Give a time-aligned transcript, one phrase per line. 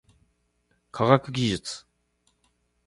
[0.89, 1.85] 科学技術